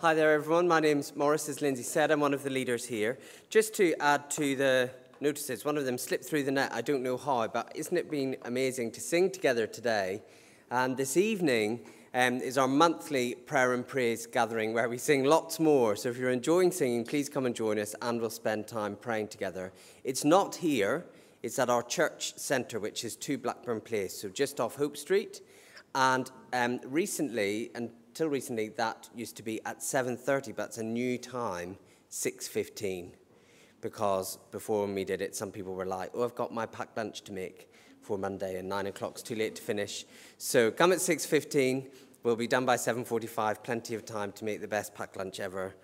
[0.00, 0.68] Hi there, everyone.
[0.68, 2.12] My name's Morris, as Lindsay said.
[2.12, 3.18] I'm one of the leaders here.
[3.50, 4.90] Just to add to the
[5.20, 6.70] notices, one of them slipped through the net.
[6.72, 10.22] I don't know how, but isn't it been amazing to sing together today?
[10.70, 11.80] And this evening
[12.14, 15.96] um, is our monthly prayer and praise gathering where we sing lots more.
[15.96, 19.28] So if you're enjoying singing, please come and join us and we'll spend time praying
[19.28, 19.72] together.
[20.04, 21.06] It's not here,
[21.42, 25.40] it's at our church centre, which is 2 Blackburne Place, so just off Hope Street.
[25.96, 30.82] And um, recently, and Till recently, that used to be at 7.30, but it's a
[30.82, 31.76] new time,
[32.10, 33.12] 6.15.
[33.80, 37.22] Because before we did it, some people were like, oh, I've got my packed lunch
[37.22, 37.70] to make
[38.02, 40.04] for Monday, and 9 o'clock's too late to finish.
[40.36, 41.86] So come at 6.15.
[42.24, 45.76] We'll be done by 7.45, plenty of time to make the best packed lunch ever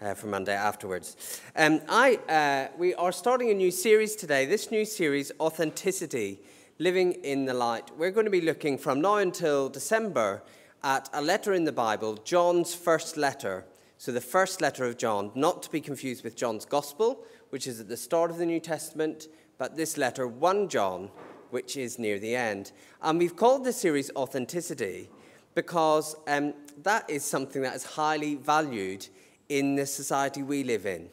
[0.00, 1.42] uh, for Monday afterwards.
[1.54, 4.46] Um, I, uh, we are starting a new series today.
[4.46, 6.40] This new series, Authenticity,
[6.78, 7.90] Living in the Light.
[7.98, 10.42] We're going to be looking from now until December
[10.84, 13.64] at a letter in the Bible, John's first letter.
[13.98, 17.78] So, the first letter of John, not to be confused with John's Gospel, which is
[17.78, 21.10] at the start of the New Testament, but this letter, 1 John,
[21.50, 22.72] which is near the end.
[23.00, 25.08] And we've called this series Authenticity
[25.54, 29.06] because um, that is something that is highly valued
[29.48, 31.10] in the society we live in.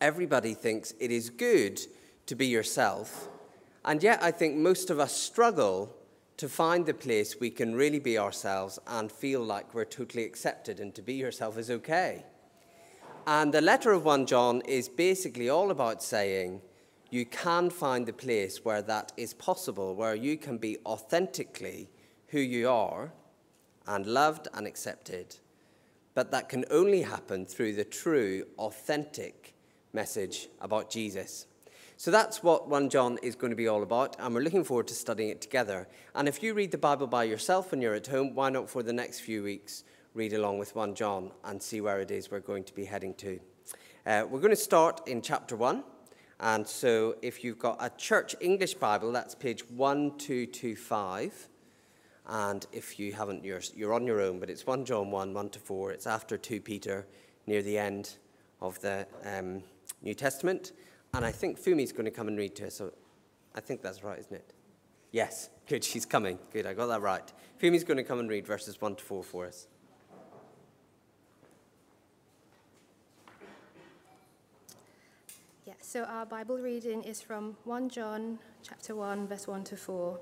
[0.00, 1.80] Everybody thinks it is good
[2.26, 3.28] to be yourself,
[3.84, 5.94] and yet I think most of us struggle
[6.36, 10.80] to find the place we can really be ourselves and feel like we're totally accepted
[10.80, 12.24] and to be yourself is okay.
[13.26, 16.60] And the letter of 1 John is basically all about saying
[17.10, 21.90] you can find the place where that is possible, where you can be authentically
[22.28, 23.12] who you are
[23.86, 25.36] and loved and accepted.
[26.14, 29.54] But that can only happen through the true, authentic
[29.92, 31.46] message about Jesus.
[32.02, 34.88] So that's what 1 John is going to be all about, and we're looking forward
[34.88, 35.86] to studying it together.
[36.16, 38.82] And if you read the Bible by yourself when you're at home, why not for
[38.82, 42.40] the next few weeks read along with 1 John and see where it is we're
[42.40, 43.38] going to be heading to?
[44.04, 45.84] Uh, we're going to start in chapter 1.
[46.40, 51.48] And so if you've got a church English Bible, that's page 1225.
[52.26, 55.50] And if you haven't, you're, you're on your own, but it's 1 John 1, 1
[55.50, 55.92] to 4.
[55.92, 57.06] It's after 2 Peter,
[57.46, 58.16] near the end
[58.60, 59.62] of the um,
[60.02, 60.72] New Testament.
[61.14, 62.74] And I think Fumi's going to come and read to us.
[62.74, 62.92] So
[63.54, 64.54] I think that's right, isn't it?
[65.10, 65.84] Yes, good.
[65.84, 66.38] She's coming.
[66.52, 67.30] Good, I got that right.
[67.58, 69.66] Fumi's going to come and read verses 1 to 4 for us.
[75.66, 80.18] Yeah, so our Bible reading is from 1 John chapter 1 verse 1 to 4.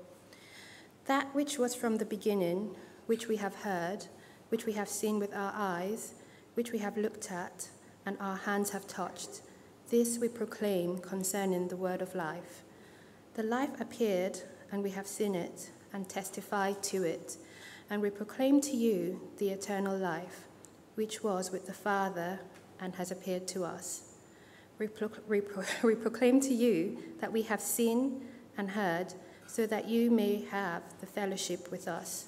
[1.05, 2.75] That which was from the beginning,
[3.05, 4.07] which we have heard,
[4.49, 6.15] which we have seen with our eyes,
[6.55, 7.69] which we have looked at,
[8.05, 9.41] and our hands have touched,
[9.91, 12.63] this we proclaim concerning the word of life.
[13.33, 14.39] The life appeared,
[14.71, 17.35] and we have seen it, and testified to it,
[17.89, 20.45] and we proclaim to you the eternal life,
[20.95, 22.39] which was with the Father
[22.79, 24.15] and has appeared to us.
[24.79, 28.21] We, pro- we, pro- we proclaim to you that we have seen
[28.57, 29.13] and heard,
[29.45, 32.27] so that you may have the fellowship with us.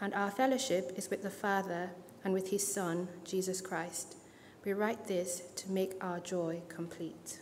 [0.00, 1.90] And our fellowship is with the Father
[2.24, 4.16] and with his Son, Jesus Christ.
[4.66, 7.38] We write this to make our joy complete.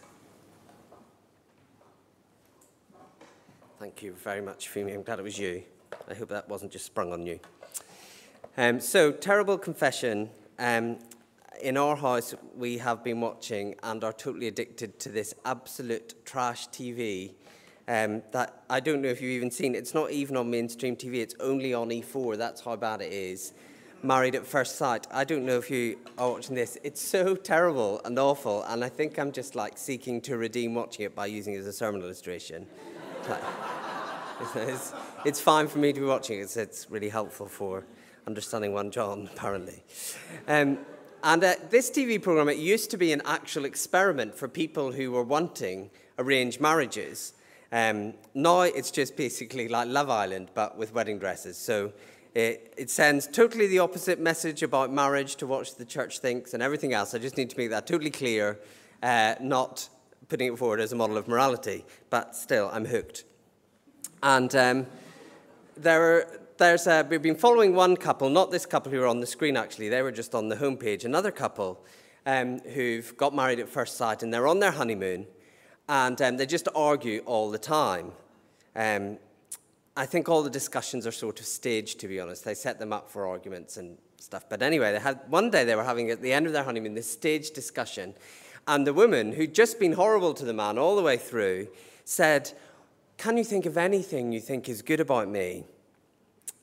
[3.78, 4.94] Thank you very much, Fumi.
[4.94, 5.62] I'm glad it was you.
[6.06, 7.40] I hope that wasn't just sprung on you.
[8.58, 10.28] Um, so, terrible confession.
[10.58, 10.98] Um,
[11.62, 16.68] in our house, we have been watching and are totally addicted to this absolute trash
[16.68, 17.32] TV.
[17.88, 19.74] Um, that I don't know if you've even seen.
[19.74, 21.22] It's not even on mainstream TV.
[21.22, 22.36] It's only on E4.
[22.36, 23.54] That's how bad it is.
[24.04, 25.06] Married at First Sight.
[25.10, 26.76] I don't know if you are watching this.
[26.84, 31.06] It's so terrible and awful, and I think I'm just like seeking to redeem watching
[31.06, 32.66] it by using it as a sermon illustration.
[34.56, 34.92] it's,
[35.24, 36.42] it's, fine for me to be watching it.
[36.42, 37.86] It's, it's really helpful for
[38.26, 39.82] understanding 1 John, apparently.
[40.46, 40.80] Um,
[41.22, 45.12] and uh, this TV program, it used to be an actual experiment for people who
[45.12, 47.32] were wanting arranged marriages.
[47.72, 51.56] Um, now it's just basically like Love Island, but with wedding dresses.
[51.56, 51.94] So
[52.34, 56.62] it, it, sends totally the opposite message about marriage to what the church thinks and
[56.62, 57.14] everything else.
[57.14, 58.58] I just need to make that totally clear,
[59.02, 59.88] uh, not
[60.28, 63.24] putting it forward as a model of morality, but still, I'm hooked.
[64.22, 64.86] And um,
[65.76, 69.20] there are, there's a, we've been following one couple, not this couple who are on
[69.20, 71.84] the screen actually, they were just on the homepage, another couple
[72.26, 75.26] um, who've got married at first sight and they're on their honeymoon
[75.88, 78.12] and um, they just argue all the time.
[78.74, 79.18] Um,
[79.96, 82.44] I think all the discussions are sort of staged, to be honest.
[82.44, 84.48] They set them up for arguments and stuff.
[84.48, 86.94] But anyway, they had one day they were having at the end of their honeymoon
[86.94, 88.14] this staged discussion,
[88.66, 91.68] and the woman who'd just been horrible to the man all the way through
[92.04, 92.52] said,
[93.18, 95.64] "Can you think of anything you think is good about me?"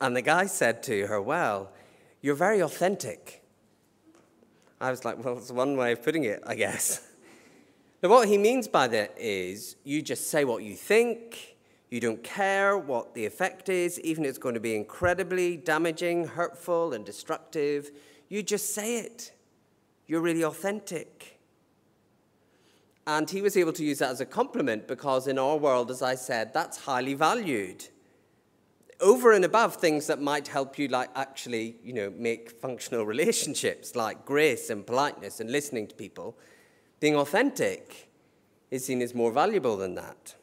[0.00, 1.72] And the guy said to her, "Well,
[2.20, 3.42] you're very authentic."
[4.82, 7.00] I was like, well, it's one way of putting it, I guess.
[8.02, 11.51] Now, what he means by that is you just say what you think,
[11.92, 16.26] you don't care what the effect is, even if it's going to be incredibly damaging,
[16.26, 17.90] hurtful, and destructive.
[18.30, 19.34] You just say it.
[20.06, 21.38] You're really authentic.
[23.06, 26.00] And he was able to use that as a compliment because in our world, as
[26.00, 27.88] I said, that's highly valued.
[28.98, 33.94] Over and above things that might help you, like actually, you know, make functional relationships,
[33.94, 36.38] like grace and politeness and listening to people,
[37.00, 38.08] being authentic
[38.70, 40.36] is seen as more valuable than that.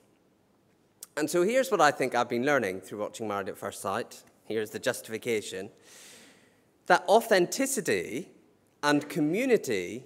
[1.20, 4.24] And so here's what I think I've been learning through watching Married at First Sight.
[4.46, 5.70] Here's the justification
[6.86, 8.30] that authenticity
[8.82, 10.06] and community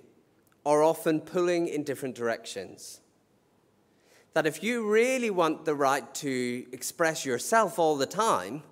[0.66, 3.00] are often pulling in different directions.
[4.34, 8.64] That if you really want the right to express yourself all the time,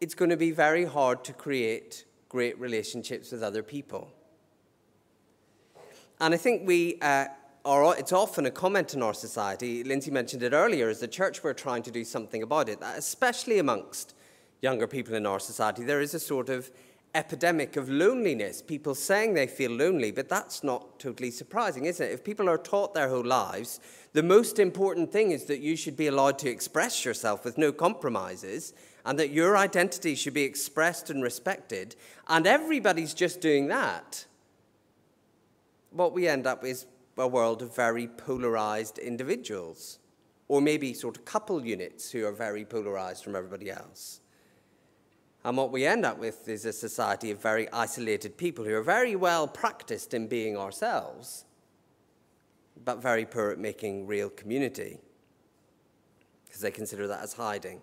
[0.00, 4.10] it's going to be very hard to create great relationships with other people.
[6.22, 7.26] And I think we uh,
[7.64, 9.82] are, it's often a comment in our society.
[9.84, 13.58] Lindsay mentioned it earlier, as the church, we're trying to do something about it, especially
[13.58, 14.14] amongst
[14.60, 15.84] younger people in our society.
[15.84, 16.70] There is a sort of
[17.14, 22.10] epidemic of loneliness, people saying they feel lonely, but that's not totally surprising, is it?
[22.10, 23.78] If people are taught their whole lives,
[24.14, 27.72] the most important thing is that you should be allowed to express yourself with no
[27.72, 28.74] compromises,
[29.06, 31.94] and that your identity should be expressed and respected,
[32.26, 34.26] and everybody's just doing that.
[35.90, 39.98] What we end up is a world of very polarized individuals,
[40.48, 44.20] or maybe sort of couple units who are very polarized from everybody else.
[45.44, 48.82] And what we end up with is a society of very isolated people who are
[48.82, 51.44] very well practiced in being ourselves,
[52.82, 54.98] but very poor at making real community,
[56.46, 57.80] because they consider that as hiding.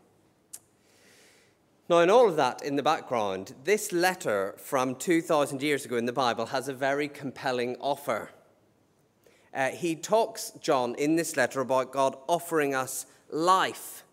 [1.87, 6.05] Now, in all of that in the background, this letter from 2,000 years ago in
[6.05, 8.31] the Bible has a very compelling offer.
[9.53, 14.03] Uh, he talks, John, in this letter about God offering us life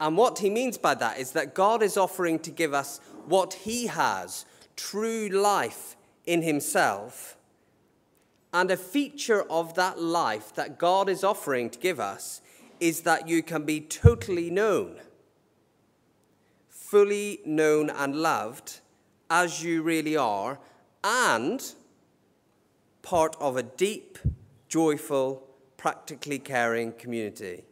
[0.00, 3.54] and what he means by that is that God is offering to give us what
[3.54, 4.44] he has
[4.76, 7.36] true life in himself.
[8.52, 12.40] And a feature of that life that God is offering to give us
[12.80, 15.00] is that you can be totally known,
[16.68, 18.80] fully known and loved
[19.30, 20.58] as you really are,
[21.02, 21.72] and
[23.02, 24.18] part of a deep,
[24.74, 25.40] joyful,
[25.76, 27.62] practically caring community.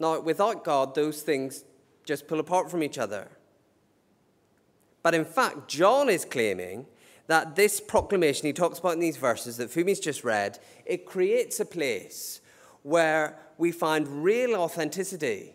[0.00, 1.62] Now, without God, those things
[2.04, 3.28] just pull apart from each other.
[5.00, 6.86] But in fact, John is claiming
[7.28, 11.60] that this proclamation he talks about in these verses that Fumi's just read, it creates
[11.60, 12.40] a place
[12.82, 15.54] where we find real authenticity.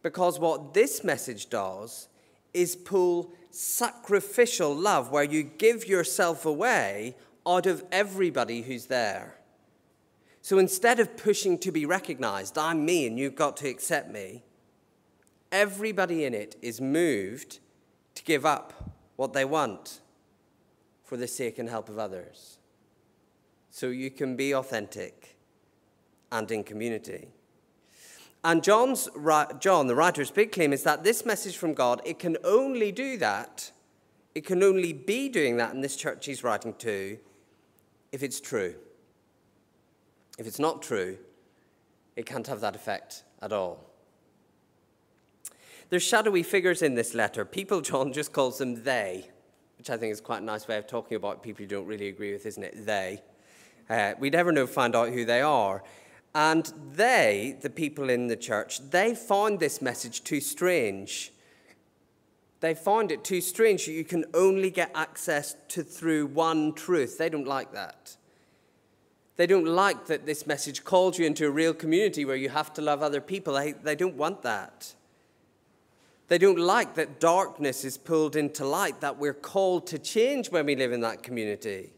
[0.00, 2.06] Because what this message does
[2.52, 9.36] is pull sacrificial love, where you give yourself away out of everybody who's there.
[10.42, 14.42] So instead of pushing to be recognized, I'm me and you've got to accept me,
[15.50, 17.60] everybody in it is moved
[18.14, 20.00] to give up what they want
[21.02, 22.58] for the sake and help of others.
[23.70, 25.36] So you can be authentic
[26.30, 27.28] and in community.
[28.42, 29.08] And John's,
[29.58, 33.16] John, the writer's big claim is that this message from God, it can only do
[33.16, 33.70] that,
[34.34, 37.18] it can only be doing that in this church he's writing to,
[38.14, 38.76] if it's true.
[40.38, 41.18] If it's not true,
[42.14, 43.90] it can't have that effect at all.
[45.90, 47.44] There's shadowy figures in this letter.
[47.44, 49.28] People, John just calls them they,
[49.78, 52.06] which I think is quite a nice way of talking about people you don't really
[52.06, 52.86] agree with, isn't it?
[52.86, 53.20] They.
[53.90, 55.82] Uh, we never know, find out who they are.
[56.36, 61.32] And they, the people in the church, they found this message too strange.
[62.64, 67.18] They find it too strange that you can only get access to through one truth.
[67.18, 68.16] They don't like that.
[69.36, 72.72] They don't like that this message calls you into a real community where you have
[72.72, 73.52] to love other people.
[73.52, 74.94] They, they don't want that.
[76.28, 80.64] They don't like that darkness is pulled into light, that we're called to change when
[80.64, 81.90] we live in that community.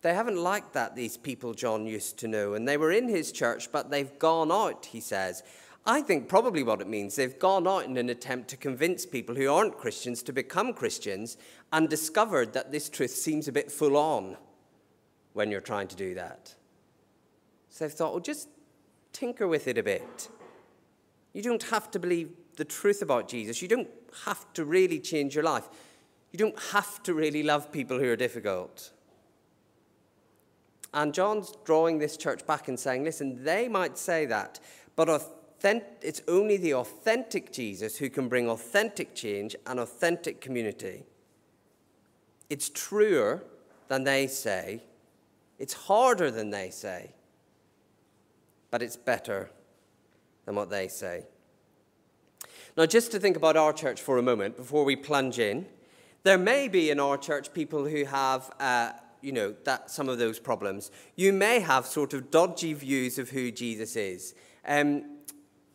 [0.00, 2.54] They haven't liked that, these people John used to know.
[2.54, 5.42] And they were in his church, but they've gone out, he says.
[5.86, 9.34] I think probably what it means, they've gone out in an attempt to convince people
[9.34, 11.38] who aren't Christians to become Christians
[11.72, 14.36] and discovered that this truth seems a bit full on
[15.32, 16.54] when you're trying to do that.
[17.70, 18.48] So they've thought, well, just
[19.12, 20.28] tinker with it a bit.
[21.32, 23.62] You don't have to believe the truth about Jesus.
[23.62, 23.88] You don't
[24.26, 25.68] have to really change your life.
[26.32, 28.90] You don't have to really love people who are difficult.
[30.92, 34.58] And John's drawing this church back and saying, listen, they might say that,
[34.96, 35.08] but
[35.62, 41.04] it's only the authentic Jesus who can bring authentic change and authentic community.
[42.48, 43.42] It's truer
[43.88, 44.82] than they say.
[45.58, 47.12] It's harder than they say.
[48.70, 49.50] But it's better
[50.44, 51.26] than what they say.
[52.76, 55.66] Now, just to think about our church for a moment before we plunge in,
[56.22, 60.18] there may be in our church people who have, uh, you know, that some of
[60.18, 60.90] those problems.
[61.16, 64.34] You may have sort of dodgy views of who Jesus is.
[64.66, 65.17] Um,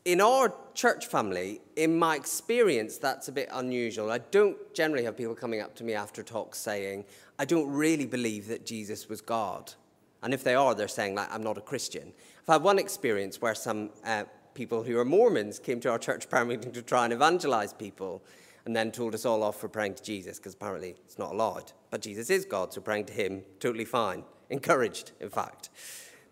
[0.06, 4.12] in our church family, in my experience, that's a bit unusual.
[4.12, 7.06] I don't generally have people coming up to me after talks saying,
[7.40, 9.74] I don't really believe that Jesus was God.
[10.22, 12.14] And if they are, they're saying, like, I'm not a Christian.
[12.42, 16.30] I've had one experience where some uh, people who are Mormons came to our church
[16.30, 18.22] prayer meeting to try and evangelize people
[18.66, 21.72] and then told us all off for praying to Jesus because apparently it's not allowed.
[21.90, 24.24] But Jesus is God, so praying to him, totally fine.
[24.50, 25.70] Encouraged, in fact.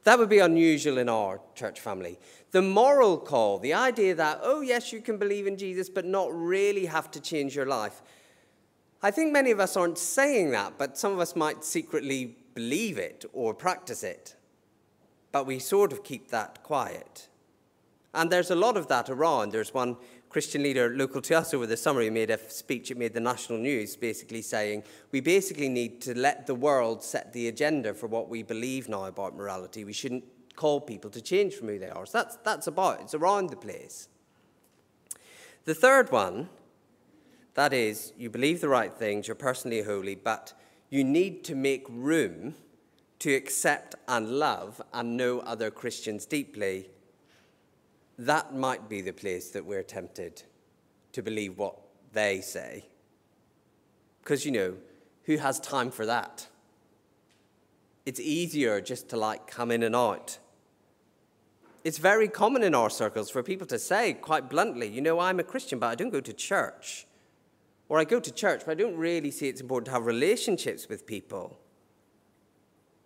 [0.03, 2.19] That would be unusual in our church family.
[2.51, 6.29] The moral call, the idea that, oh, yes, you can believe in Jesus, but not
[6.33, 8.01] really have to change your life.
[9.01, 12.97] I think many of us aren't saying that, but some of us might secretly believe
[12.97, 14.35] it or practice it.
[15.31, 17.29] But we sort of keep that quiet.
[18.13, 19.53] And there's a lot of that around.
[19.53, 19.95] There's one
[20.27, 23.19] Christian leader local to us over the summer who made a speech, it made the
[23.19, 28.07] national news, basically saying, we basically need to let the world set the agenda for
[28.07, 29.83] what we believe now about morality.
[29.83, 32.05] We shouldn't call people to change from who they are.
[32.05, 34.07] So that's, that's about, it's around the place.
[35.65, 36.49] The third one,
[37.53, 40.53] that is, you believe the right things, you're personally holy, but
[40.89, 42.55] you need to make room
[43.19, 46.89] to accept and love and know other Christians deeply
[48.21, 50.43] that might be the place that we're tempted
[51.11, 51.75] to believe what
[52.13, 52.85] they say.
[54.21, 54.75] Because, you know,
[55.23, 56.47] who has time for that?
[58.05, 60.39] It's easier just to like come in and out.
[61.83, 65.39] It's very common in our circles for people to say quite bluntly, you know, I'm
[65.39, 67.07] a Christian, but I don't go to church.
[67.89, 70.87] Or I go to church, but I don't really see it's important to have relationships
[70.87, 71.59] with people.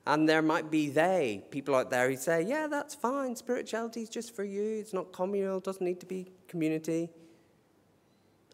[0.06, 3.36] And there might be they, people out there who say, yeah, that's fine.
[3.36, 4.78] Spirituality is just for you.
[4.80, 7.10] It's not communal, it doesn't need to be community.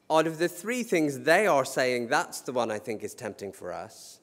[0.09, 3.51] Out of the three things they are saying, that's the one I think is tempting
[3.51, 4.20] for us.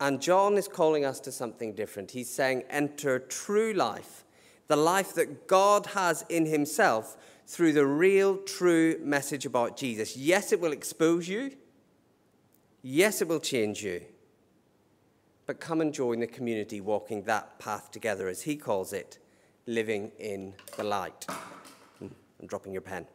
[0.00, 2.10] And John is calling us to something different.
[2.10, 4.24] He's saying, enter true life,
[4.68, 10.16] the life that God has in himself through the real, true message about Jesus.
[10.16, 11.52] Yes, it will expose you.
[12.82, 14.02] Yes, it will change you
[15.46, 19.18] but come and join the community walking that path together, as he calls it,
[19.66, 21.24] living in the light.
[21.98, 22.08] Hmm,
[22.40, 23.06] I'm dropping your pen.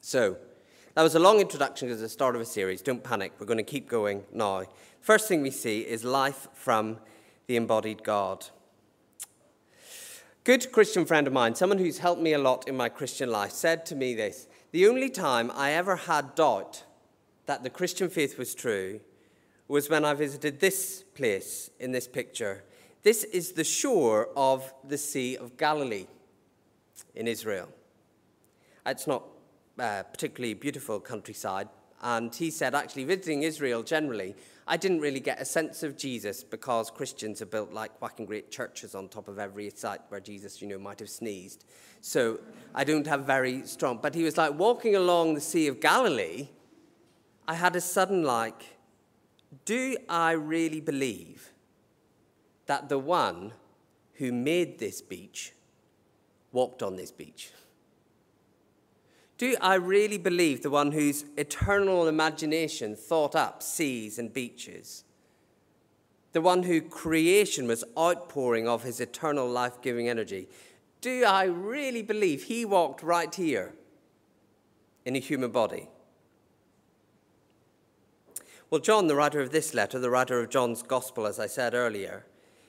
[0.00, 0.36] So,
[0.94, 2.82] that was a long introduction because it's the start of a series.
[2.82, 4.64] Don't panic, we're going to keep going now.
[5.00, 6.98] First thing we see is life from
[7.46, 8.46] the embodied God.
[10.42, 13.52] Good Christian friend of mine, someone who's helped me a lot in my Christian life,
[13.52, 16.84] said to me this The only time I ever had doubt
[17.46, 19.00] that the Christian faith was true
[19.68, 22.64] was when I visited this place in this picture.
[23.02, 26.06] This is the shore of the Sea of Galilee
[27.14, 27.68] in Israel.
[28.84, 29.22] It's not
[29.80, 31.68] a particularly beautiful countryside,
[32.02, 34.34] and he said, actually, visiting Israel generally,
[34.66, 38.50] I didn't really get a sense of Jesus because Christians have built like whacking great
[38.50, 41.64] churches on top of every site where Jesus, you know, might have sneezed.
[42.00, 42.40] So
[42.74, 43.98] I don't have very strong.
[44.00, 46.48] But he was like walking along the Sea of Galilee.
[47.48, 48.62] I had a sudden like,
[49.64, 51.50] do I really believe
[52.66, 53.52] that the one
[54.14, 55.52] who made this beach
[56.52, 57.50] walked on this beach?
[59.40, 65.04] Do I really believe the one whose eternal imagination thought up seas and beaches?
[66.32, 70.46] The one who creation was outpouring of his eternal life giving energy?
[71.00, 73.72] Do I really believe he walked right here
[75.06, 75.88] in a human body?
[78.68, 81.72] Well, John, the writer of this letter, the writer of John's Gospel, as I said
[81.72, 82.26] earlier,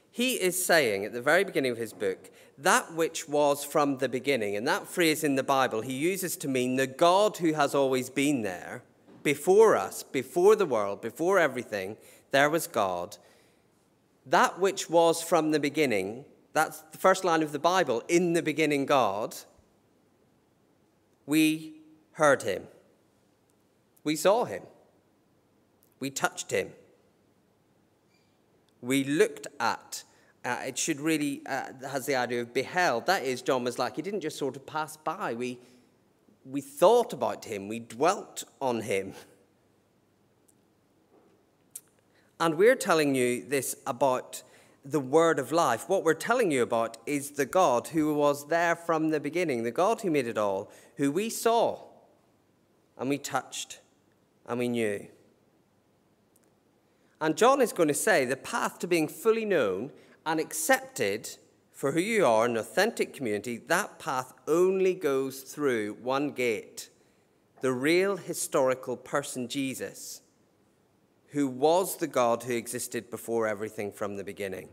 [0.10, 2.32] he is saying at the very beginning of his book,
[2.63, 4.56] that which was from the beginning.
[4.56, 8.10] And that phrase in the Bible he uses to mean the God who has always
[8.10, 8.84] been there,
[9.24, 11.98] before us, before the world, before everything,
[12.32, 13.18] there was God.
[14.25, 18.41] That which was from the beginning, that's the first line of the Bible, in the
[18.41, 19.36] beginning, God.
[21.25, 21.82] We
[22.13, 22.63] heard him,
[24.03, 24.63] we saw him.
[26.01, 26.72] We touched him.
[28.82, 30.03] We looked at.
[30.43, 33.05] Uh, it should really uh, has the idea of beheld.
[33.05, 35.33] That is, John was like he didn't just sort of pass by.
[35.33, 35.60] We
[36.45, 37.67] we thought about him.
[37.67, 39.13] We dwelt on him.
[42.39, 44.41] And we're telling you this about
[44.83, 45.88] the word of life.
[45.88, 49.71] What we're telling you about is the God who was there from the beginning, the
[49.71, 51.79] God who made it all, who we saw
[52.98, 53.79] and we touched
[54.48, 55.05] and we knew.
[57.19, 59.91] And John is going to say the path to being fully known
[60.25, 61.38] and accepted
[61.72, 66.90] for who you are, an authentic community, that path only goes through one gate
[67.62, 70.22] the real historical person, Jesus,
[71.28, 74.70] who was the God who existed before everything from the beginning.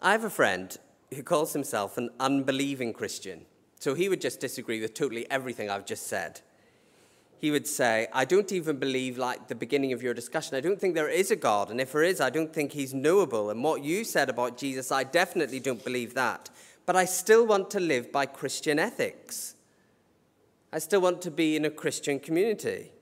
[0.00, 0.76] I have a friend
[1.14, 3.46] who calls himself an unbelieving Christian.
[3.78, 6.42] So he would just disagree with totally everything I've just said
[7.40, 10.78] he would say, I don't even believe, like the beginning of your discussion, I don't
[10.78, 11.70] think there is a God.
[11.70, 13.48] And if there is, I don't think he's knowable.
[13.48, 16.50] And what you said about Jesus, I definitely don't believe that.
[16.84, 19.54] But I still want to live by Christian ethics.
[20.70, 22.92] I still want to be in a Christian community.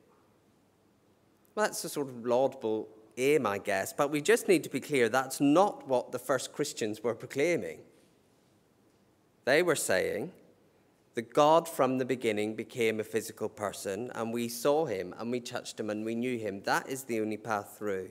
[1.56, 3.92] Well, that's a sort of laudable aim, I guess.
[3.92, 7.80] But we just need to be clear that's not what the first Christians were proclaiming.
[9.46, 10.30] They were saying,
[11.18, 15.40] the God from the beginning became a physical person, and we saw him, and we
[15.40, 16.62] touched him, and we knew him.
[16.62, 18.10] That is the only path through.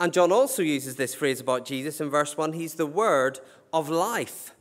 [0.00, 3.38] And John also uses this phrase about Jesus in verse 1 He's the word
[3.72, 4.56] of life.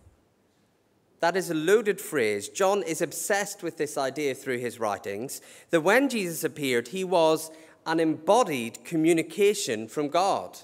[1.19, 2.48] That is a loaded phrase.
[2.48, 5.41] John is obsessed with this idea through his writings
[5.72, 7.50] that when Jesus appeared, he was
[7.88, 10.60] an embodied communication from God.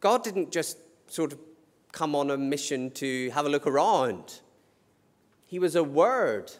[0.00, 0.76] God didn't just
[1.06, 1.38] sort of
[1.92, 4.42] come on a mission to have a look around.
[5.46, 6.52] He was a word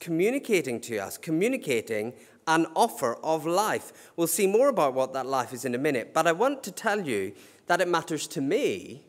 [0.00, 2.14] communicating to us, communicating
[2.46, 4.10] an offer of life.
[4.16, 6.72] We'll see more about what that life is in a minute, but I want to
[6.72, 7.32] tell you
[7.66, 9.04] that it matters to me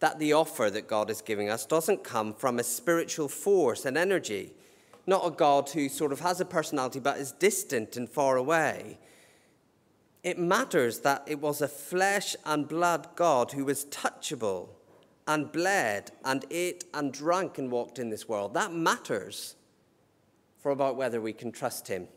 [0.00, 3.96] that the offer that God is giving us doesn't come from a spiritual force and
[3.96, 4.52] energy,
[5.06, 8.98] not a God who sort of has a personality but is distant and far away.
[10.24, 14.70] It matters that it was a flesh and blood God who was touchable
[15.26, 18.54] and bled and ate and drank and walked in this world.
[18.54, 19.56] That matters
[20.58, 22.08] for about whether we can trust him.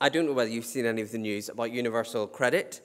[0.00, 2.80] I don't know whether you've seen any of the news about universal credit.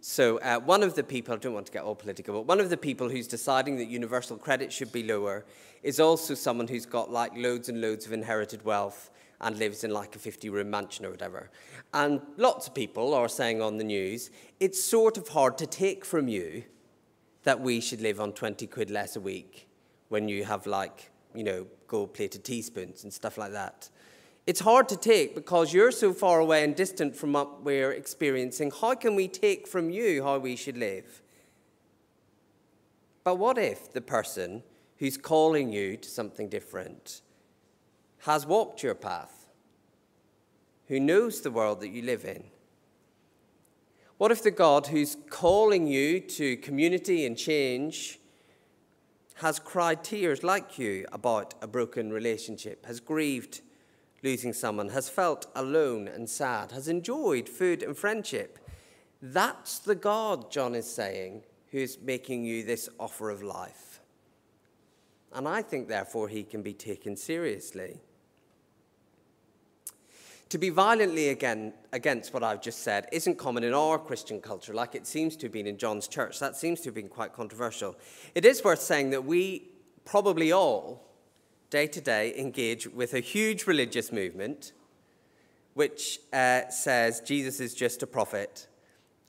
[0.00, 2.60] So, uh, one of the people, I don't want to get all political, but one
[2.60, 5.44] of the people who's deciding that universal credit should be lower
[5.82, 9.90] is also someone who's got like loads and loads of inherited wealth and lives in
[9.90, 11.50] like a 50 room mansion or whatever.
[11.94, 16.04] And lots of people are saying on the news, it's sort of hard to take
[16.04, 16.64] from you
[17.44, 19.68] that we should live on 20 quid less a week
[20.08, 23.88] when you have like, you know, gold plated teaspoons and stuff like that.
[24.46, 28.72] It's hard to take because you're so far away and distant from what we're experiencing.
[28.80, 31.22] How can we take from you how we should live?
[33.24, 34.62] But what if the person
[34.96, 37.20] who's calling you to something different
[38.20, 39.46] has walked your path,
[40.86, 42.44] who knows the world that you live in?
[44.18, 48.18] What if the God who's calling you to community and change
[49.34, 53.60] has cried tears like you about a broken relationship, has grieved
[54.24, 58.58] losing someone, has felt alone and sad, has enjoyed food and friendship?
[59.22, 64.00] That's the God, John is saying, who's making you this offer of life.
[65.32, 68.00] And I think, therefore, he can be taken seriously.
[70.50, 74.72] To be violently again, against what I've just said isn't common in our Christian culture,
[74.72, 76.38] like it seems to have been in John's church.
[76.40, 77.96] That seems to have been quite controversial.
[78.34, 79.68] It is worth saying that we
[80.06, 81.04] probably all,
[81.68, 84.72] day to day, engage with a huge religious movement
[85.74, 88.66] which uh, says Jesus is just a prophet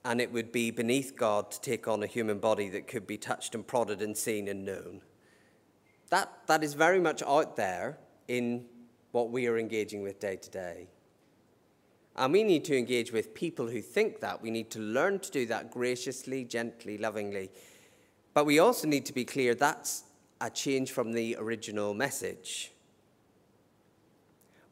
[0.06, 3.18] and it would be beneath God to take on a human body that could be
[3.18, 5.02] touched and prodded and seen and known.
[6.10, 8.66] That, that is very much out there in
[9.12, 10.88] what we are engaging with day to day.
[12.16, 14.42] And we need to engage with people who think that.
[14.42, 17.50] We need to learn to do that graciously, gently, lovingly.
[18.34, 20.04] But we also need to be clear that's
[20.42, 22.72] a change from the original message.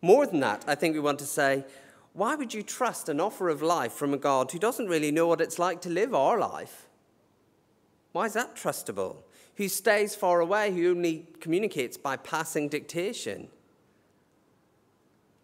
[0.01, 1.65] More than that, I think we want to say,
[2.13, 5.27] why would you trust an offer of life from a God who doesn't really know
[5.27, 6.87] what it's like to live our life?
[8.11, 9.17] Why is that trustable?
[9.57, 13.49] Who stays far away, who only communicates by passing dictation?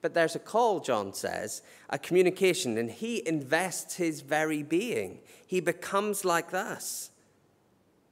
[0.03, 5.21] But there's a call, John says, a communication, and he invests his very being.
[5.47, 7.09] He becomes like us.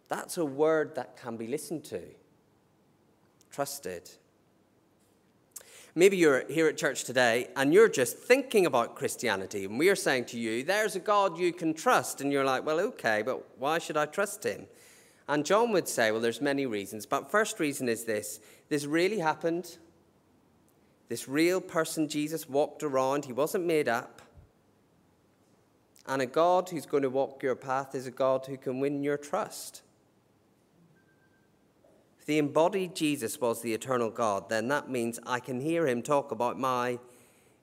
[0.07, 2.01] That's a word that can be listened to,
[3.51, 4.09] trusted.
[5.93, 9.95] Maybe you're here at church today and you're just thinking about Christianity, and we are
[9.95, 12.21] saying to you, there's a God you can trust.
[12.21, 14.67] And you're like, well, okay, but why should I trust him?
[15.27, 19.19] And John would say, well, there's many reasons, but first reason is this this really
[19.19, 19.77] happened.
[21.11, 23.25] This real person, Jesus, walked around.
[23.25, 24.21] He wasn't made up.
[26.07, 29.03] And a God who's going to walk your path is a God who can win
[29.03, 29.81] your trust.
[32.17, 36.01] If the embodied Jesus was the eternal God, then that means I can hear him
[36.01, 36.97] talk about my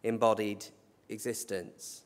[0.03, 0.67] embodied
[1.09, 2.03] existence.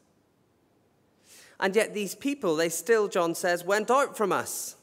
[1.58, 4.76] And yet, these people, they still, John says, went out from us.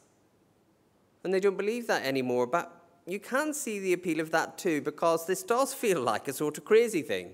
[1.23, 2.47] And they don't believe that anymore.
[2.47, 2.78] But
[3.11, 6.57] you can see the appeal of that too, because this does feel like a sort
[6.57, 7.31] of crazy thing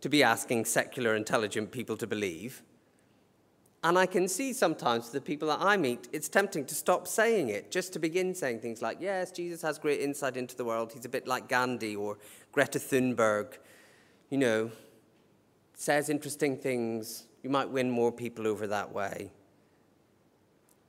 [0.00, 2.62] to be asking secular, intelligent people to believe.
[3.82, 7.50] And I can see sometimes the people that I meet, it's tempting to stop saying
[7.50, 10.92] it, just to begin saying things like, yes, Jesus has great insight into the world.
[10.92, 12.16] He's a bit like Gandhi or
[12.52, 13.58] Greta Thunberg,
[14.30, 14.70] you know,
[15.74, 17.24] says interesting things.
[17.42, 19.30] You might win more people over that way.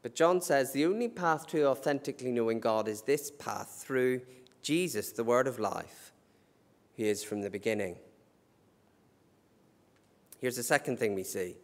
[0.05, 4.21] But John says the only path to authentically knowing God is this path through
[4.61, 6.11] Jesus, the Word of life.
[6.93, 7.95] He is from the beginning.
[10.39, 11.55] Here's the second thing we see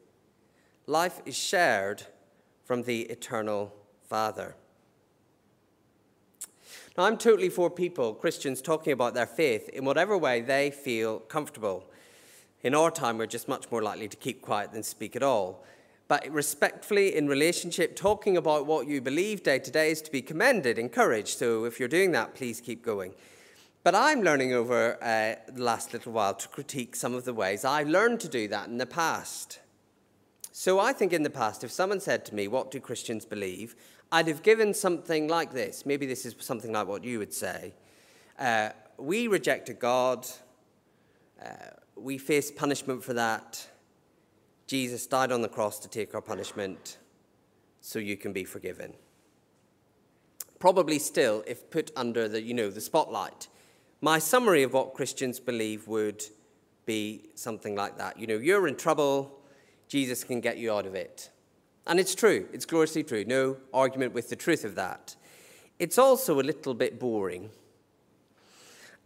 [0.88, 2.02] life is shared
[2.66, 3.76] from the eternal
[4.10, 4.56] Father.
[6.98, 11.20] Now, I'm totally for people, Christians, talking about their faith in whatever way they feel
[11.20, 11.86] comfortable.
[12.64, 15.64] In our time, we're just much more likely to keep quiet than speak at all.
[16.12, 20.22] But respectfully, in relationship, talking about what you believe day to day is to be
[20.22, 21.38] commended, encouraged.
[21.38, 23.14] So if you're doing that, please keep going.
[23.86, 27.64] But I'm learning over uh, the last little while to critique some of the ways
[27.64, 29.62] I learned to do that in the past.
[30.52, 33.78] So I think in the past, if someone said to me, What do Christians believe?
[34.12, 35.86] I'd have given something like this.
[35.86, 37.74] Maybe this is something like what you would say.
[38.38, 40.28] Uh, we a God.
[41.42, 41.48] Uh,
[41.96, 43.66] we face punishment for that.
[44.72, 46.98] Jesus died on the cross to take our punishment
[47.82, 48.94] so you can be forgiven.
[50.60, 53.50] Probably still, if put under the, you know, the spotlight,
[54.00, 56.24] my summary of what Christians believe would
[56.86, 58.18] be something like that.
[58.18, 59.42] You know, you're in trouble,
[59.90, 61.32] Jesus can get you out of it.
[61.86, 63.26] And it's true, it's gloriously true.
[63.26, 65.18] No argument with the truth of that.
[65.80, 67.50] It's also a little bit boring.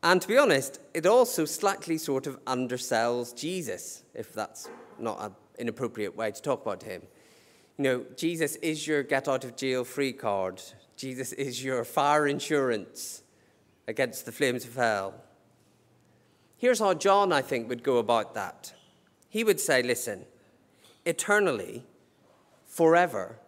[0.03, 6.15] And to be honest, it also slightly sort of undersells Jesus, if that's not inappropriate
[6.15, 7.01] way to talk about him.
[7.77, 10.61] You know, Jesus is your get out of jail free card,
[10.95, 13.23] Jesus is your fire insurance
[13.87, 15.13] against the flames of hell.
[16.57, 18.73] Here's how John, I think, would go about that.
[19.29, 20.25] He would say, listen,
[21.05, 21.83] eternally,
[22.65, 23.39] forever,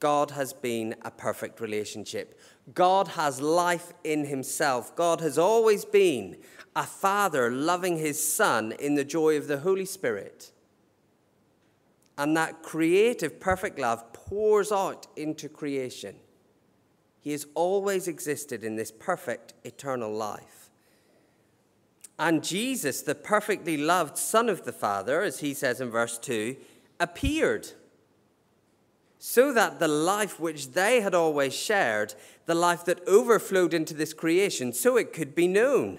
[0.00, 2.38] God has been a perfect relationship.
[2.74, 4.96] God has life in himself.
[4.96, 6.38] God has always been
[6.74, 10.52] a father loving his son in the joy of the Holy Spirit.
[12.20, 16.16] And that creative, perfect love pours out into creation.
[17.18, 20.68] He has always existed in this perfect, eternal life.
[22.18, 26.56] And Jesus, the perfectly loved Son of the Father, as he says in verse 2,
[27.00, 27.68] appeared
[29.18, 32.12] so that the life which they had always shared,
[32.44, 35.98] the life that overflowed into this creation, so it could be known.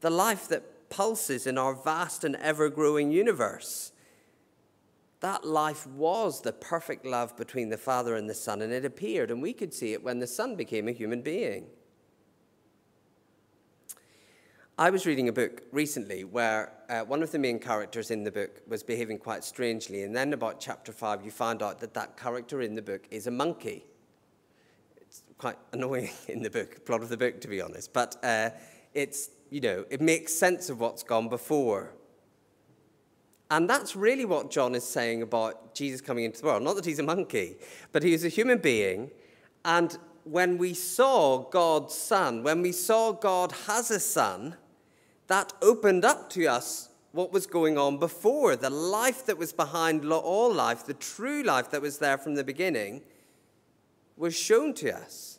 [0.00, 3.92] The life that pulses in our vast and ever growing universe.
[5.20, 9.30] That life was the perfect love between the Father and the Son, and it appeared,
[9.30, 11.66] and we could see it when the Son became a human being.
[14.80, 18.30] I was reading a book recently where uh, one of the main characters in the
[18.30, 22.16] book was behaving quite strangely, and then about chapter five, you find out that that
[22.16, 23.86] character in the book is a monkey.
[24.98, 28.50] It's quite annoying in the book, plot of the book, to be honest, but uh,
[28.94, 31.92] it's, you know, it makes sense of what's gone before.
[33.50, 36.62] And that's really what John is saying about Jesus coming into the world.
[36.62, 37.56] Not that he's a monkey,
[37.92, 39.10] but he is a human being.
[39.64, 44.56] And when we saw God's Son, when we saw God has a Son,
[45.28, 48.56] that opened up to us what was going on before.
[48.56, 52.44] The life that was behind all life, the true life that was there from the
[52.44, 53.02] beginning,
[54.16, 55.38] was shown to us.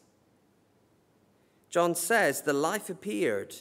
[1.69, 3.55] John says, The life appeared.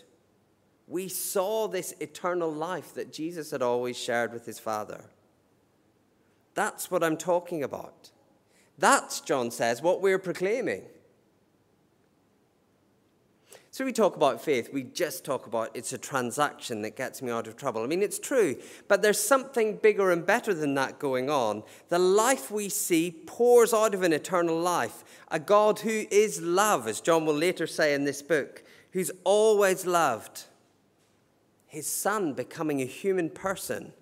[0.89, 5.05] We saw this eternal life that Jesus had always shared with his Father.
[6.55, 8.11] That's what I'm talking about.
[8.79, 10.83] That's, John says, what we're proclaiming.
[13.71, 17.31] So we talk about faith, we just talk about it's a transaction that gets me
[17.31, 17.83] out of trouble.
[17.83, 18.57] I mean, it's true,
[18.89, 21.63] but there's something bigger and better than that going on.
[21.89, 26.89] The life we see pours out of an eternal life, a God who is love,
[26.89, 30.47] as John will later say in this book, who's always loved.
[31.69, 33.93] His son becoming a human person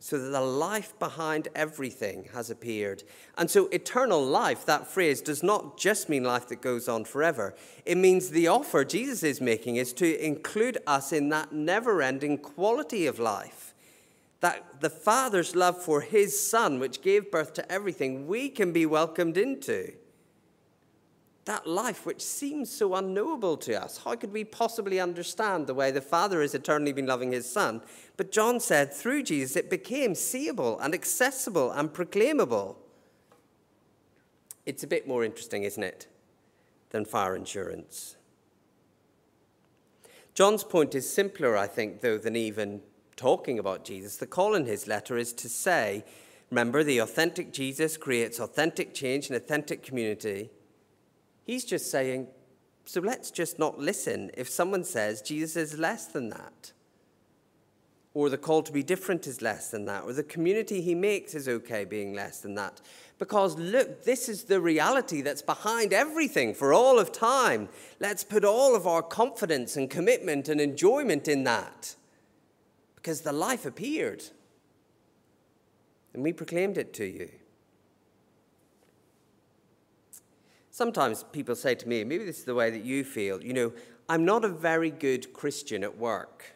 [0.00, 3.02] so that the life behind everything has appeared.
[3.36, 7.54] And so, eternal life, that phrase, does not just mean life that goes on forever.
[7.84, 12.38] It means the offer Jesus is making is to include us in that never ending
[12.38, 13.74] quality of life.
[14.40, 18.86] That the Father's love for His Son, which gave birth to everything, we can be
[18.86, 19.94] welcomed into.
[21.48, 24.02] That life which seems so unknowable to us.
[24.04, 27.80] How could we possibly understand the way the Father has eternally been loving his Son?
[28.18, 32.76] But John said through Jesus it became seeable and accessible and proclaimable.
[34.66, 36.06] It's a bit more interesting, isn't it,
[36.90, 38.16] than fire insurance.
[40.34, 42.82] John's point is simpler, I think, though, than even
[43.16, 44.18] talking about Jesus.
[44.18, 46.04] The call in his letter is to say,
[46.50, 50.50] remember, the authentic Jesus creates authentic change and authentic community.
[51.48, 52.26] He's just saying,
[52.84, 56.72] so let's just not listen if someone says Jesus is less than that.
[58.12, 60.04] Or the call to be different is less than that.
[60.04, 62.82] Or the community he makes is okay being less than that.
[63.18, 67.70] Because look, this is the reality that's behind everything for all of time.
[67.98, 71.96] Let's put all of our confidence and commitment and enjoyment in that.
[72.94, 74.22] Because the life appeared.
[76.12, 77.30] And we proclaimed it to you.
[80.78, 83.72] Sometimes people say to me, maybe this is the way that you feel, you know,
[84.08, 86.52] I'm not a very good Christian at work.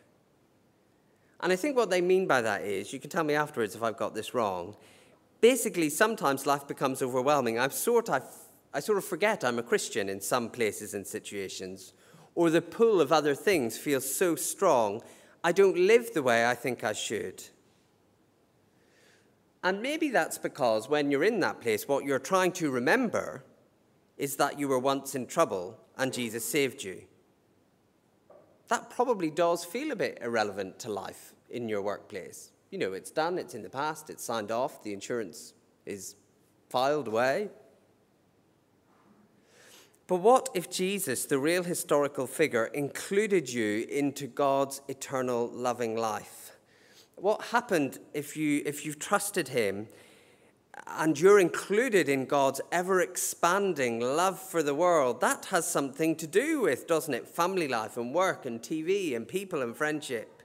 [1.41, 3.83] And I think what they mean by that is, you can tell me afterwards if
[3.83, 4.77] I've got this wrong.
[5.41, 7.59] Basically, sometimes life becomes overwhelming.
[7.59, 8.21] I sort, I,
[8.73, 11.93] I sort of forget I'm a Christian in some places and situations,
[12.37, 15.03] or the pull of other things feels so strong,
[15.43, 17.43] I don't live the way I think I should.
[19.65, 23.43] And maybe that's because when you're in that place, what you're trying to remember
[24.23, 27.03] is that you were once in trouble and Jesus saved you.
[28.69, 32.53] That probably does feel a bit irrelevant to life in your workplace.
[32.71, 35.55] You know, it's done, it's in the past, it's signed off, the insurance
[35.87, 36.15] is
[36.69, 37.49] filed away.
[40.07, 46.53] But what if Jesus, the real historical figure, included you into God's eternal loving life?
[47.17, 49.89] What happened if, you, if you've trusted Him
[50.87, 56.27] and you're included in God's ever expanding love for the world, that has something to
[56.27, 57.29] do with, doesn't it?
[57.29, 60.43] Family life and work and TV and people and friendship.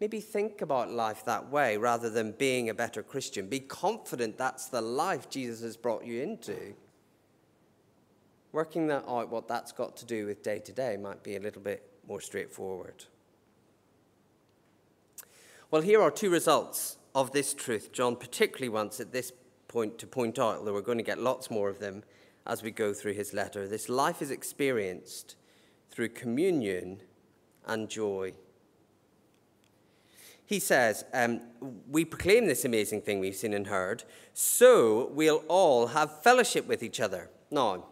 [0.00, 3.48] Maybe think about life that way rather than being a better Christian.
[3.48, 6.74] Be confident that's the life Jesus has brought you into.
[8.52, 11.40] Working that out, what that's got to do with day to day, might be a
[11.40, 13.04] little bit more straightforward.
[15.70, 19.32] Well, here are two results of this truth, John particularly wants at this
[19.68, 22.02] point to point out, although we're going to get lots more of them
[22.46, 23.66] as we go through his letter.
[23.66, 25.36] This life is experienced
[25.90, 27.00] through communion
[27.66, 28.34] and joy.
[30.46, 31.40] He says, um,
[31.88, 36.82] We proclaim this amazing thing we've seen and heard, so we'll all have fellowship with
[36.82, 37.30] each other.
[37.50, 37.86] Now,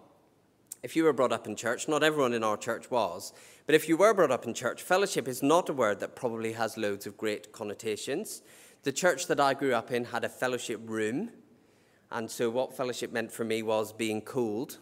[0.83, 3.33] if you were brought up in church, not everyone in our church was,
[3.67, 6.53] but if you were brought up in church, fellowship is not a word that probably
[6.53, 8.43] has loads of great connotations.
[8.83, 11.31] The church that I grew up in had a fellowship room.
[12.11, 14.79] And so, what fellowship meant for me was being cooled,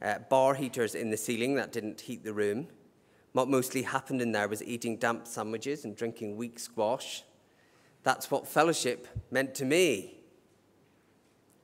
[0.00, 2.68] uh, bar heaters in the ceiling that didn't heat the room.
[3.32, 7.24] What mostly happened in there was eating damp sandwiches and drinking weak squash.
[8.04, 10.18] That's what fellowship meant to me.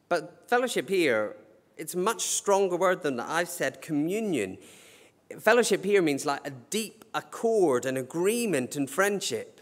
[0.09, 1.37] But fellowship here,
[1.77, 3.21] it's a much stronger word than.
[3.21, 4.59] I've said communion.
[5.39, 9.58] Fellowship here means like a deep accord and agreement and friendship.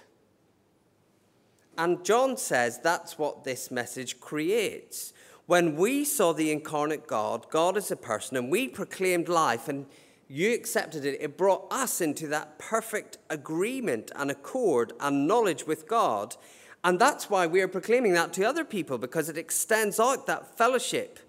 [1.79, 5.13] And John says that's what this message creates.
[5.47, 9.87] When we saw the incarnate God, God as a person, and we proclaimed life and
[10.29, 15.87] you accepted it, it brought us into that perfect agreement and accord and knowledge with
[15.87, 16.35] God.
[16.83, 20.57] And that's why we are proclaiming that to other people because it extends out that
[20.57, 21.21] fellowship,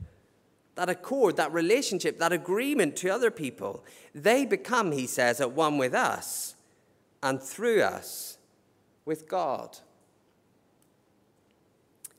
[0.75, 3.83] that accord, that relationship, that agreement to other people.
[4.15, 6.55] They become, he says, at one with us
[7.21, 8.38] and through us
[9.05, 9.77] with God.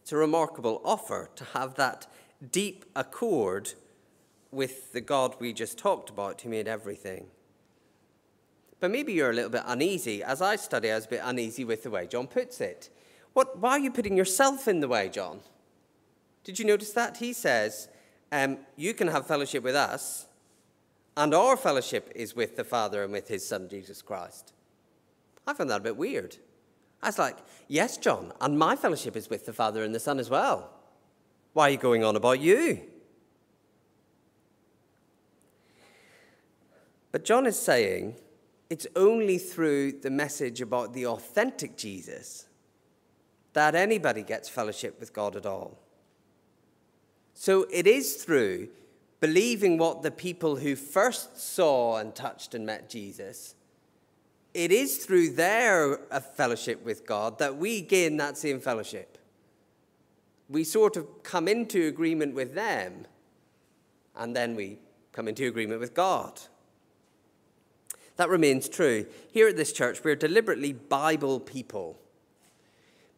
[0.08, 2.06] It's a remarkable offer to have that
[2.50, 3.74] deep accord
[4.50, 7.26] with the God we just talked about who made everything.
[8.80, 10.22] But maybe you're a little bit uneasy.
[10.22, 12.88] As I study, I was a bit uneasy with the way John puts it.
[13.34, 15.40] What, why are you putting yourself in the way, John?
[16.42, 17.18] Did you notice that?
[17.18, 17.90] He says,
[18.32, 20.24] um, You can have fellowship with us,
[21.18, 24.54] and our fellowship is with the Father and with his Son, Jesus Christ.
[25.46, 26.38] I found that a bit weird.
[27.02, 27.36] I was like,
[27.68, 30.70] Yes, John, and my fellowship is with the Father and the Son as well.
[31.52, 32.80] Why are you going on about you?
[37.12, 38.16] But John is saying
[38.70, 42.46] it's only through the message about the authentic Jesus
[43.52, 45.78] that anybody gets fellowship with God at all.
[47.34, 48.68] So it is through
[49.20, 53.54] believing what the people who first saw and touched and met Jesus
[54.58, 59.16] it is through their uh, fellowship with God that we gain that same fellowship.
[60.48, 63.06] We sort of come into agreement with them,
[64.16, 64.80] and then we
[65.12, 66.40] come into agreement with God.
[68.16, 69.06] That remains true.
[69.30, 71.96] Here at this church, we're deliberately Bible people.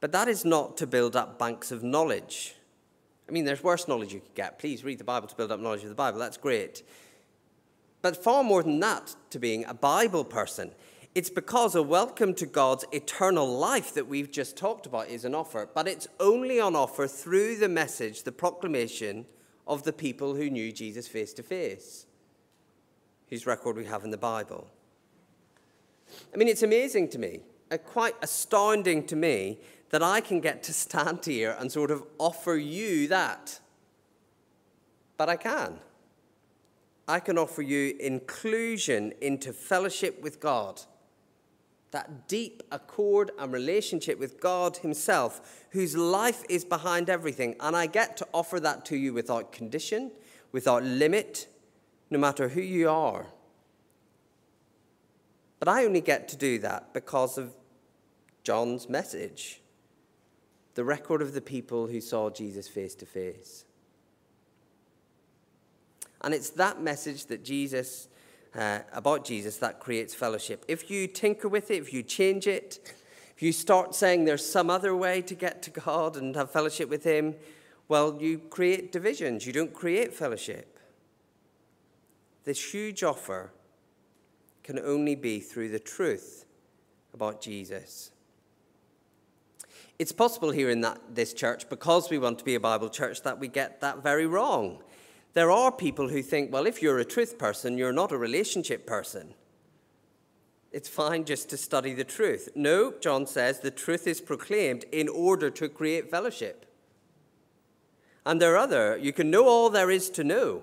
[0.01, 2.55] But that is not to build up banks of knowledge.
[3.27, 4.59] I mean, there's worse knowledge you could get.
[4.59, 6.19] Please read the Bible to build up knowledge of the Bible.
[6.19, 6.83] That's great.
[8.03, 10.73] But far more than that, to being a Bible person,
[11.15, 15.35] it's because a welcome to God's eternal life that we've just talked about is an
[15.35, 15.69] offer.
[15.75, 19.27] But it's only on offer through the message, the proclamation
[19.67, 22.07] of the people who knew Jesus face to face,
[23.29, 24.69] whose record we have in the Bible.
[26.33, 27.41] I mean, it's amazing to me,
[27.73, 29.59] uh, quite astounding to me,
[29.91, 33.59] that I can get to stand here and sort of offer you that.
[35.17, 35.81] But I can.
[37.09, 40.83] I can offer you inclusion into fellowship with God.
[41.91, 47.57] That deep accord and relationship with God Himself, whose life is behind everything.
[47.61, 50.13] And I get to offer that to you without condition,
[50.53, 51.49] without limit,
[52.11, 53.27] no matter who you are.
[55.59, 57.55] But I only get to do that because of
[58.45, 59.61] John's message
[60.75, 63.65] the record of the people who saw Jesus face to face.
[66.23, 68.09] And it's that message that Jesus,
[68.57, 70.65] uh, about Jesus, that creates fellowship.
[70.69, 72.95] If you tinker with it, if you change it,
[73.37, 76.89] if you start saying there's some other way to get to God and have fellowship
[76.89, 77.37] with Him,
[77.89, 79.47] well, you create divisions.
[79.47, 80.79] You don't create fellowship.
[82.45, 83.53] This huge offer
[84.63, 86.45] can only be through the truth
[87.13, 88.11] about Jesus.
[89.99, 93.23] It's possible here in that, this church, because we want to be a Bible church,
[93.23, 94.83] that we get that very wrong.
[95.33, 98.87] There are people who think, well, if you're a truth person, you're not a relationship
[98.87, 99.35] person.
[100.73, 102.49] It's fine just to study the truth.
[102.55, 106.67] No, John says the truth is proclaimed in order to create fellowship.
[108.25, 110.63] And there are other, you can know all there is to know.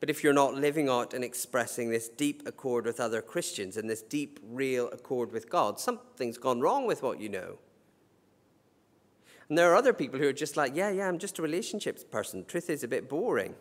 [0.00, 3.88] But if you're not living out and expressing this deep accord with other Christians and
[3.88, 7.58] this deep, real accord with God, something's gone wrong with what you know.
[9.48, 12.04] And there are other people who are just like, yeah, yeah, I'm just a relationships
[12.04, 12.44] person.
[12.44, 13.54] Truth is a bit boring.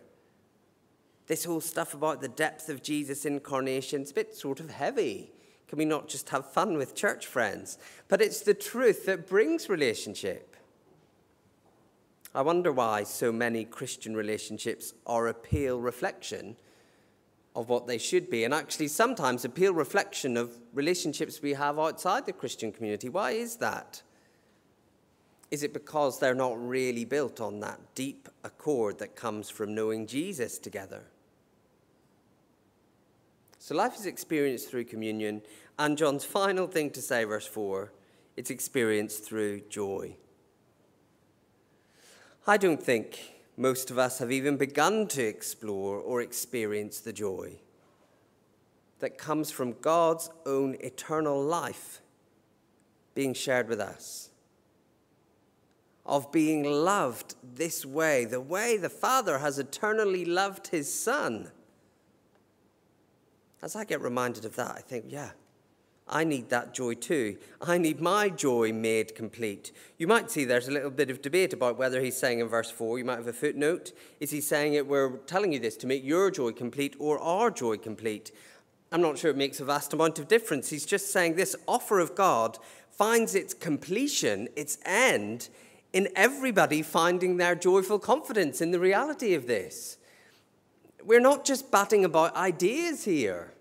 [1.27, 5.31] This whole stuff about the depth of Jesus' incarnation, is a bit sort of heavy.
[5.67, 7.77] Can we not just have fun with church friends?
[8.07, 10.55] But it's the truth that brings relationship.
[12.35, 15.33] I wonder why so many Christian relationships are a
[15.77, 16.55] reflection
[17.55, 22.25] of what they should be, and actually sometimes a reflection of relationships we have outside
[22.25, 23.09] the Christian community.
[23.09, 24.01] Why is that?
[25.53, 30.07] Is it because they're not really built on that deep accord that comes from knowing
[30.07, 31.03] Jesus together?
[33.59, 35.43] So life is experienced through communion,
[35.77, 37.93] and John's final thing to say, verse 4,
[38.35, 40.15] it's experienced through joy.
[42.47, 47.59] I don't think most of us have even begun to explore or experience the joy
[49.01, 52.01] that comes from God's own eternal life
[53.13, 54.31] being shared with us
[56.05, 61.51] of being loved this way, the way the Father has eternally loved his Son.
[63.61, 65.31] As I get reminded of that, I think, yeah,
[66.07, 67.37] I need that joy too.
[67.61, 69.71] I need my joy made complete.
[69.97, 72.69] You might see there's a little bit of debate about whether he's saying in verse
[72.69, 73.93] 4, you might have a footnote.
[74.19, 77.49] Is he saying it, we're telling you this to make your joy complete or our
[77.49, 78.33] joy complete?
[78.91, 80.69] I'm not sure it makes a vast amount of difference.
[80.69, 82.59] He's just saying this offer of God
[82.91, 85.49] finds its completion, its end,
[85.93, 89.97] in everybody finding their joyful confidence in the reality of this.
[91.03, 93.53] We're not just batting about ideas here.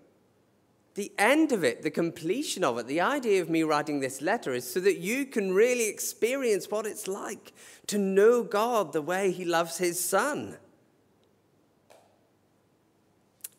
[0.95, 4.53] The end of it, the completion of it, the idea of me writing this letter
[4.53, 7.53] is so that you can really experience what it's like
[7.87, 10.57] to know God the way He loves His Son.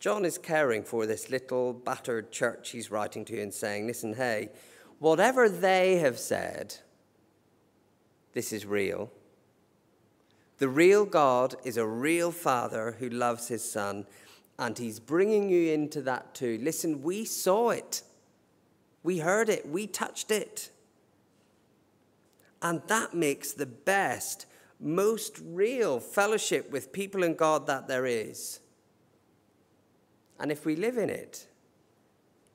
[0.05, 4.51] John is caring for this little battered church he's writing to and saying, Listen, hey,
[4.99, 6.77] whatever they have said,
[8.35, 9.11] this is real.
[10.59, 14.07] The real God is a real Father who loves his Son,
[14.59, 16.59] and he's bringing you into that too.
[16.63, 18.03] Listen, we saw it,
[19.03, 20.71] we heard it, we touched it.
[22.61, 24.47] And that makes the best,
[24.81, 28.61] most real fellowship with people and God that there is.
[30.41, 31.47] And if we live in it,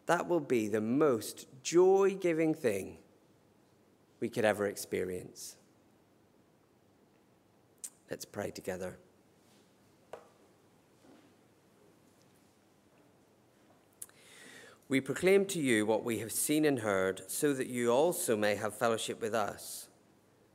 [0.07, 2.97] that will be the most joy giving thing
[4.19, 5.55] we could ever experience.
[8.09, 8.97] Let's pray together.
[14.87, 18.55] We proclaim to you what we have seen and heard, so that you also may
[18.55, 19.87] have fellowship with us.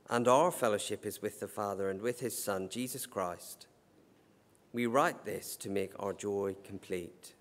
[0.09, 3.67] And our fellowship is with the Father and with his Son, Jesus Christ.
[4.73, 7.33] We write this to make our joy complete.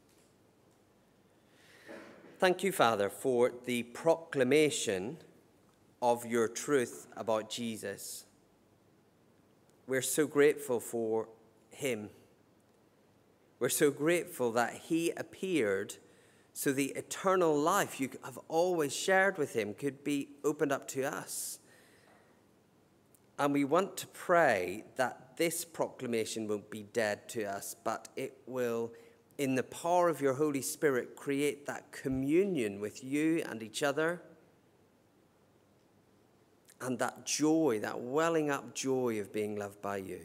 [2.39, 5.19] Thank you, Father, for the proclamation
[6.01, 8.24] of your truth about Jesus.
[9.87, 11.29] We're so grateful for
[11.71, 12.11] him.
[13.59, 15.97] We're so grateful that he appeared
[16.57, 21.03] so the eternal life you have always shared with him could be opened up to
[21.03, 21.59] us.
[23.39, 28.37] And we want to pray that this proclamation won't be dead to us, but it
[28.47, 28.93] will,
[29.39, 34.23] in the power of your Holy Spirit, create that communion with you and each other.
[36.85, 40.21] And that joy, that welling up joy of being loved by you.